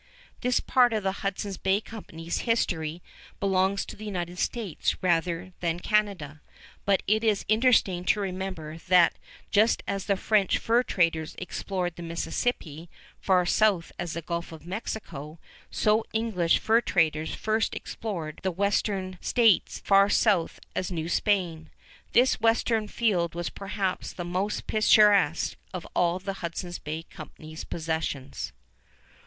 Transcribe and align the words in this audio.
This 0.39 0.59
part 0.59 0.93
of 0.93 1.03
the 1.03 1.11
Hudson's 1.21 1.59
Bay 1.59 1.79
Company's 1.79 2.39
history 2.39 3.03
belongs 3.39 3.85
to 3.85 3.95
the 3.95 4.03
United 4.05 4.39
States 4.39 4.95
rather 5.03 5.53
than 5.59 5.79
Canada, 5.79 6.41
but 6.85 7.03
it 7.05 7.23
is 7.23 7.45
interesting 7.47 8.03
to 8.05 8.19
remember 8.19 8.79
that 8.87 9.19
just 9.51 9.83
as 9.87 10.05
the 10.05 10.17
French 10.17 10.57
fur 10.57 10.81
traders 10.81 11.35
explored 11.37 11.97
the 11.97 12.01
Mississippi 12.01 12.89
far 13.19 13.45
south 13.45 13.91
as 13.99 14.13
the 14.13 14.23
Gulf 14.23 14.51
of 14.51 14.65
Mexico, 14.65 15.37
so 15.69 16.03
English 16.13 16.57
fur 16.57 16.81
traders 16.81 17.35
first 17.35 17.75
explored 17.75 18.39
the 18.41 18.49
western 18.49 19.19
states 19.21 19.81
far 19.85 20.09
south 20.09 20.59
as 20.75 20.91
New 20.91 21.09
Spain. 21.09 21.69
This 22.13 22.41
western 22.41 22.87
field 22.87 23.35
was 23.35 23.51
perhaps 23.51 24.13
the 24.13 24.25
most 24.25 24.65
picturesque 24.65 25.55
of 25.75 25.85
all 25.95 26.17
the 26.17 26.33
Hudson's 26.41 26.79
Bay 26.79 27.03
Company's 27.03 27.63
possessions. 27.63 28.51